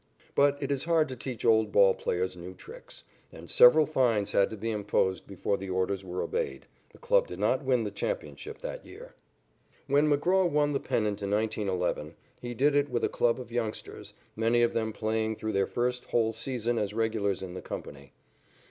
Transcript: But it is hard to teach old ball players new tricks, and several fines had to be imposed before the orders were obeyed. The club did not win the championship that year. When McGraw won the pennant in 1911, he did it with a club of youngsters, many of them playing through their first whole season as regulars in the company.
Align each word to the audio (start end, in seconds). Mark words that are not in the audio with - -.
But 0.33 0.57
it 0.59 0.71
is 0.71 0.85
hard 0.85 1.07
to 1.09 1.15
teach 1.15 1.45
old 1.45 1.71
ball 1.71 1.93
players 1.93 2.35
new 2.35 2.55
tricks, 2.55 3.03
and 3.31 3.47
several 3.47 3.85
fines 3.85 4.31
had 4.31 4.49
to 4.49 4.57
be 4.57 4.71
imposed 4.71 5.27
before 5.27 5.57
the 5.59 5.69
orders 5.69 6.03
were 6.03 6.23
obeyed. 6.23 6.65
The 6.91 6.97
club 6.97 7.27
did 7.27 7.37
not 7.37 7.63
win 7.63 7.83
the 7.83 7.91
championship 7.91 8.61
that 8.61 8.83
year. 8.83 9.13
When 9.85 10.09
McGraw 10.11 10.49
won 10.49 10.73
the 10.73 10.79
pennant 10.79 11.21
in 11.21 11.29
1911, 11.29 12.15
he 12.41 12.55
did 12.55 12.73
it 12.75 12.89
with 12.89 13.03
a 13.03 13.09
club 13.09 13.39
of 13.39 13.51
youngsters, 13.51 14.15
many 14.35 14.63
of 14.63 14.73
them 14.73 14.91
playing 14.91 15.35
through 15.35 15.51
their 15.53 15.67
first 15.67 16.05
whole 16.05 16.33
season 16.33 16.79
as 16.79 16.95
regulars 16.95 17.43
in 17.43 17.53
the 17.53 17.61
company. 17.61 18.11